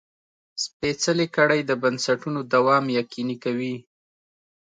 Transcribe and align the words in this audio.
سپېڅلې 0.63 1.27
کړۍ 1.35 1.61
د 1.65 1.71
بنسټونو 1.81 2.39
دوام 2.53 2.85
یقیني 2.99 3.35
کوي. 3.43 3.75